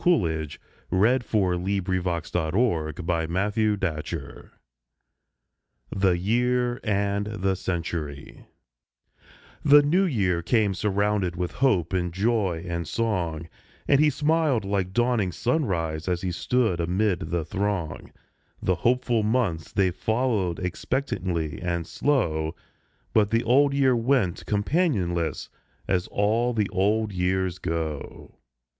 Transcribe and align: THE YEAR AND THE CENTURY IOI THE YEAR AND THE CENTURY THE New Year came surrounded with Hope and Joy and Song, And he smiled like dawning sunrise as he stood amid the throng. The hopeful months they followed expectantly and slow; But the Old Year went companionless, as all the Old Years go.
THE 0.03 0.09
YEAR 0.09 1.11
AND 1.11 1.21
THE 1.21 2.01
CENTURY 2.01 2.93
IOI 2.97 4.49
THE 5.95 6.15
YEAR 6.17 6.79
AND 6.83 7.25
THE 7.27 7.55
CENTURY 7.55 8.47
THE 9.63 9.81
New 9.83 10.03
Year 10.03 10.41
came 10.41 10.73
surrounded 10.73 11.35
with 11.35 11.51
Hope 11.51 11.93
and 11.93 12.11
Joy 12.11 12.65
and 12.67 12.87
Song, 12.87 13.47
And 13.87 13.99
he 13.99 14.09
smiled 14.09 14.65
like 14.65 14.91
dawning 14.91 15.31
sunrise 15.31 16.07
as 16.07 16.21
he 16.23 16.31
stood 16.31 16.79
amid 16.79 17.19
the 17.29 17.45
throng. 17.45 18.11
The 18.59 18.77
hopeful 18.81 19.21
months 19.21 19.71
they 19.71 19.91
followed 19.91 20.57
expectantly 20.57 21.61
and 21.61 21.85
slow; 21.85 22.55
But 23.13 23.29
the 23.29 23.43
Old 23.43 23.75
Year 23.75 23.95
went 23.95 24.47
companionless, 24.47 25.49
as 25.87 26.07
all 26.07 26.53
the 26.53 26.69
Old 26.69 27.13
Years 27.13 27.59
go. 27.59 28.39